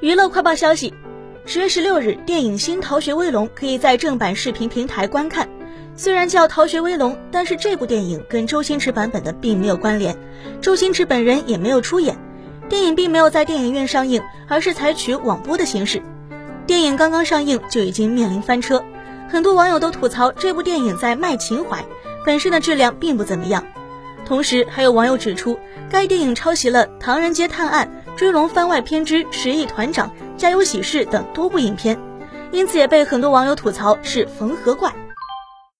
[0.00, 0.94] 娱乐快报消息：
[1.44, 5.46] 十月十六日，电影《新逃学威龙》可以在正版视频平台观看。
[5.94, 10.16] 虽然叫《逃学威龙》，但是这部电影跟周星驰版本的并没有关联，
[10.62, 12.16] 周星驰本人也没有出演。
[12.66, 16.00] 电影并没有在电影院上映，而是采取网播的形式。
[16.66, 18.82] 电影刚刚上映就已经面临翻车，
[19.28, 21.84] 很多网友都吐槽这部电影在卖情怀，
[22.24, 23.62] 本身的质量并不怎么样。
[24.24, 25.58] 同时，还有网友指出，
[25.90, 27.86] 该电影抄袭了《唐人街探案》。
[28.20, 30.06] 《追龙番外篇之十亿团长》
[30.36, 31.98] 《家有喜事》等多部影片，
[32.52, 34.92] 因此也被很多网友吐槽是缝合怪。